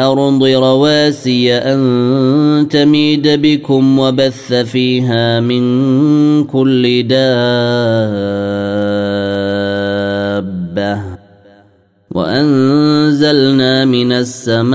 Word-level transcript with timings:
الأرض 0.00 0.42
رواسي 0.44 1.54
أن 1.54 2.66
تميد 2.70 3.28
بكم 3.28 3.98
وبث 3.98 4.52
فيها 4.52 5.40
من 5.40 5.64
كل 6.44 7.02
دابة. 7.02 7.24
وأنزلنا 12.10 13.84
من 13.84 14.12
السماء 14.12 14.74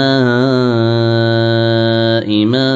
ماء 2.46 2.70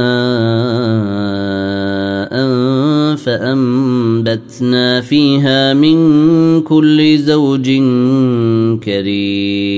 فأنبتنا 3.15 5.01
فيها 5.01 5.73
من 5.73 6.61
كل 6.61 7.17
زوج 7.17 7.65
كريم. 8.83 9.72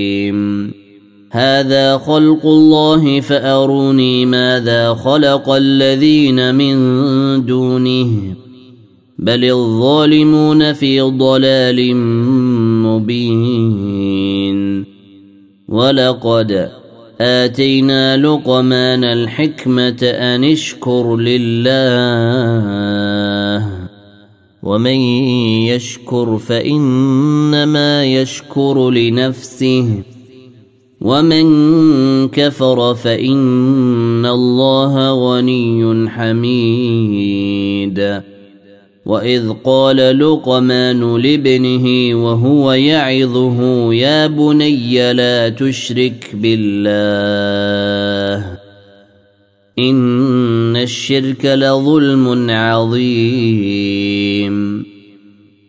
هذا 1.36 1.98
خلق 1.98 2.46
الله 2.46 3.22
فأروني 3.22 4.26
ماذا 4.26 4.94
خلق 4.94 5.50
الذين 5.50 6.56
من 6.56 6.76
دونه 7.46 8.36
بل 9.20 9.44
الظالمون 9.44 10.74
في 10.74 11.02
ضلال 11.02 11.96
مبين. 12.86 14.86
ولقد 15.70 16.70
آتينا 17.22 18.18
لقمان 18.18 19.04
الحكمة 19.04 19.98
أن 20.04 20.44
اشكر 20.44 21.18
لله 21.18 21.76
ومن 24.64 25.00
يشكر 25.68 26.38
فإنما 26.38 28.06
يشكر 28.06 28.90
لنفسه. 28.90 30.15
ومن 31.06 31.48
كفر 32.28 32.96
فإن 32.96 34.26
الله 34.26 34.94
غني 35.14 36.10
حميد. 36.10 38.00
وإذ 39.06 39.50
قال 39.64 40.20
لقمان 40.20 41.16
لابنه 41.22 42.16
وهو 42.26 42.72
يعظه 42.74 43.94
يا 43.94 44.28
بني 44.28 45.14
لا 45.14 45.50
تشرك 45.50 46.30
بالله 46.34 46.86
إن 49.80 50.76
الشرك 50.76 51.46
لظلم 51.46 52.50
عظيم. 52.50 54.06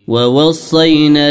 ووصينا 0.09 1.31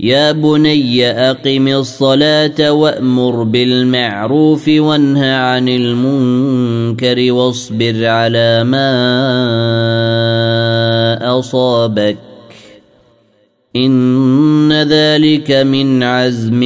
يا 0.00 0.32
بني 0.32 1.10
أقم 1.10 1.68
الصلاة 1.68 2.72
وأمر 2.72 3.42
بالمعروف 3.42 4.68
وانه 4.68 5.34
عن 5.34 5.68
المنكر 5.68 7.32
واصبر 7.32 8.06
على 8.06 8.64
ما 8.64 8.88
أصابك. 11.38 12.16
إن 13.76 14.72
ذلك 14.72 15.50
من 15.50 16.02
عزم 16.02 16.62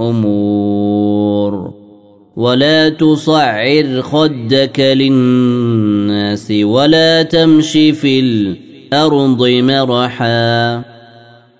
الأمور. 0.00 1.72
ولا 2.36 2.88
تصعر 2.88 4.02
خدك 4.02 4.80
للناس 4.80 6.50
ولا 6.50 7.22
تمش 7.22 7.72
في 7.72 8.20
الأرض 8.20 9.48
مرحا. 9.48 10.87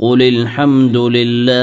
قل 0.00 0.22
الحمد 0.22 0.96
لله 0.96 1.60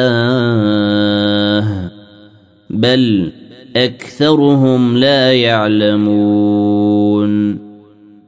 بل 2.69 3.31
اكثرهم 3.75 4.97
لا 4.97 5.33
يعلمون 5.33 6.87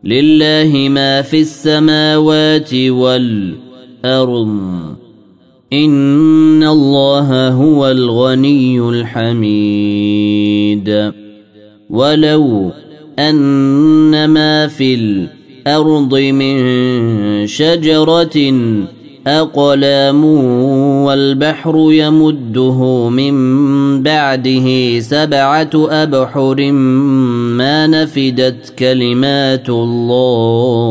لله 0.04 0.88
ما 0.90 1.22
في 1.22 1.42
السماوات 1.42 2.74
والارض 2.74 4.50
ان 5.74 6.64
الله 6.64 7.50
هو 7.50 7.92
الغني 7.92 8.80
الحميد 8.90 10.40
ولو 11.90 12.72
ان 13.20 14.26
ما 14.26 14.68
في 14.68 14.94
الأرض 14.96 16.16
من 16.16 16.58
شجره 17.48 18.38
أقلام 19.30 20.26
والبحر 21.06 21.88
يمده 21.92 23.10
من 23.10 23.34
بعده 24.04 25.00
سبعة 25.00 25.70
أبحر 25.76 26.72
ما 26.72 27.88
نفدت 27.88 28.74
كلمات 28.80 29.70
الله. 29.70 30.90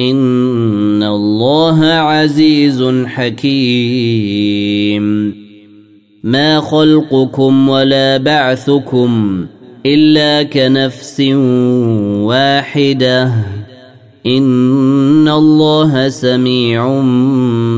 إن 0.00 1.02
الله 1.02 1.84
عزيز 1.84 2.84
حكيم. 3.06 4.30
ما 6.24 6.60
خلقكم 6.60 7.68
ولا 7.68 8.16
بعثكم 8.16 9.46
إلا 9.86 10.42
كنفس 10.42 11.20
واحدة. 12.20 13.32
ان 14.26 15.28
الله 15.28 16.08
سميع 16.08 17.02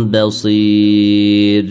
بصير 0.05 1.67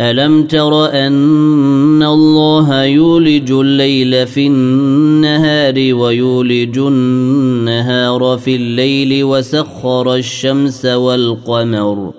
الم 0.00 0.42
تر 0.42 0.90
ان 0.90 2.02
الله 2.02 2.84
يولج 2.84 3.50
الليل 3.52 4.26
في 4.26 4.46
النهار 4.46 5.74
ويولج 5.94 6.78
النهار 6.78 8.38
في 8.44 8.56
الليل 8.56 9.24
وسخر 9.24 10.14
الشمس 10.14 10.86
والقمر 10.86 12.12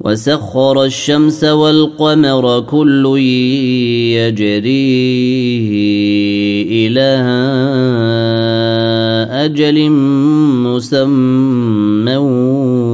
وسخر 0.00 0.84
الشمس 0.84 1.44
والقمر 1.44 2.60
كل 2.60 3.18
يجري 4.14 4.68
إلى 6.70 7.10
أجل 9.44 9.90
مسمى 10.70 12.16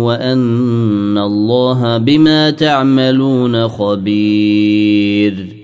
وأن 0.02 1.18
الله 1.18 1.98
بما 1.98 2.50
تعملون 2.50 3.68
خبير. 3.68 5.63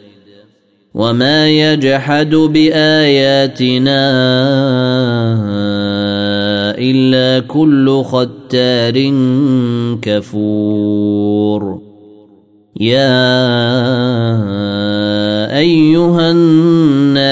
وما 0.93 1.49
يجحد 1.49 2.35
باياتنا 2.35 4.11
الا 6.77 7.39
كل 7.47 8.03
ختار 8.03 9.13
كفور 10.01 11.81
يا 12.79 13.17
ايها 15.57 16.31
الناس 16.31 17.00